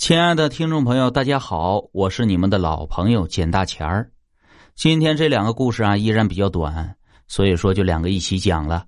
[0.00, 4.10] 亲爱的听众朋友，大家好，我是你们的老朋友简大钱儿。
[4.74, 6.96] 今天这两个故事啊，依然比较短，
[7.28, 8.86] 所以说就两个一起讲了。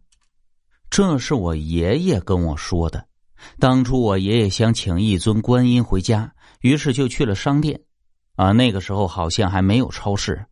[0.89, 3.05] 这是我爷爷跟我说的。
[3.59, 7.79] 当初我爷爷想请一尊观音回家，于是就去了商店。
[8.37, 10.43] 啊，那个时候好像还没有超市。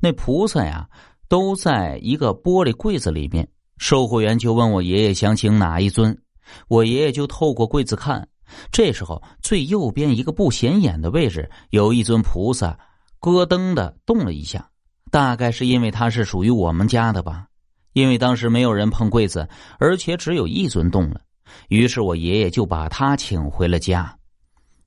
[0.00, 0.88] 那菩萨呀，
[1.28, 3.48] 都在一个玻璃柜子里面。
[3.78, 6.20] 售货员就问我爷爷想请哪一尊，
[6.66, 8.26] 我爷爷就透过柜子看。
[8.70, 12.78] 这时候，最右边一个不显眼的位置有一尊菩萨，
[13.18, 14.68] 咯噔的动了一下，
[15.10, 17.46] 大概是因为它是属于我们家的吧。
[17.92, 21.20] 因为当时没有人碰柜子，而且只有一尊动了，
[21.68, 24.16] 于是我爷爷就把他请回了家。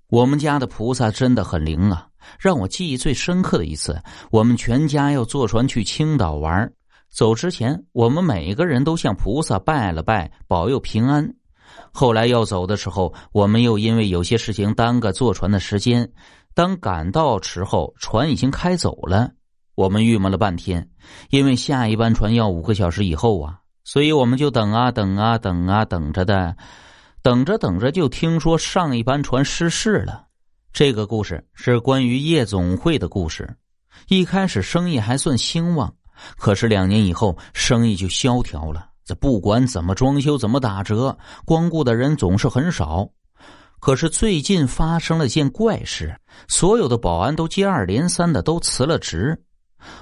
[0.07, 2.07] 我们家的菩萨真的很灵啊！
[2.39, 4.01] 让我记忆最深刻的一次，
[4.31, 6.71] 我们全家要坐船去青岛玩，
[7.09, 11.29] 走之前，我们每个人都向菩萨拜了拜，保佑平安。
[11.91, 16.11] 后来要走的时候，我们又因为有些事情耽搁坐船的时间。
[16.55, 19.31] 当赶到时候，船已经开走了，
[19.73, 20.87] 我们郁闷了半天，
[21.29, 26.55] 因为下一班船要五个小时以后啊，所以我们就等啊等啊等啊等着的，
[27.23, 30.27] 等着等着就听说上一班船失事了。
[30.71, 33.57] 这个故事是关于夜总会的故事。
[34.09, 35.91] 一开始生意还算兴旺，
[36.37, 38.92] 可是两年以后生意就萧条了。
[39.05, 43.09] 这不管怎么装修，怎么打折，光顾的人总是很少。
[43.79, 49.43] 可是最近发生了件怪事，所有的保安都接二连三的都辞了职。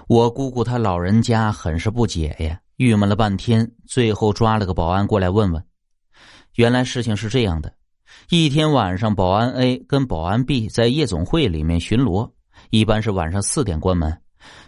[0.08, 5.64] 我姑姑她老人家很是不解呀，郁闷了半天，最后抓了个保安过来问问。
[6.56, 7.74] 原来事情是这样的：
[8.30, 12.30] 一天晚上，保安 A 跟保安 B 在夜总会里面巡逻，
[12.70, 14.16] 一般是晚上四点关门。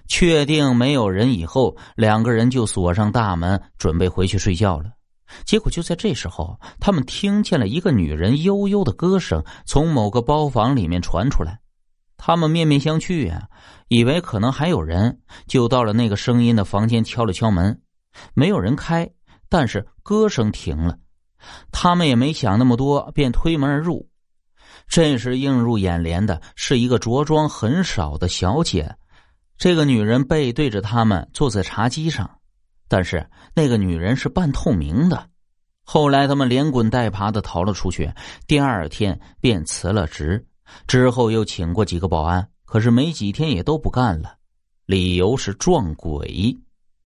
[0.08, 4.92] 确定没有人以后，两个人就锁上大门，准备回去睡觉了。
[5.46, 11.60] 结果就在这时候，他们听见了一个女人悠悠的歌声从某个包房里面传出来。
[12.18, 13.48] 他们面面相觑呀，
[13.88, 17.82] 以为可能还有人，就到了那个声音的房间敲了敲门，
[18.34, 19.10] 没有人开，
[19.50, 20.98] 但是歌声停了。
[21.72, 24.08] 他们也没想那么多，便推门而入。
[24.88, 28.96] 这时映入眼帘的是一个着装很少的小姐。
[29.64, 32.30] 这个女人背对着他们坐在茶几上，
[32.90, 33.26] 但是
[33.56, 35.30] 那个女人是半透明的。
[35.86, 38.12] 后来他们连滚带爬的逃了出去，
[38.46, 40.46] 第二天便辞了职。
[40.86, 44.36] 之后又请过几个保安，可是没几天也都不干了，
[44.86, 46.58] 理由是撞鬼。